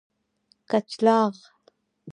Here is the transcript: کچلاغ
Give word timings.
کچلاغ 0.69 1.35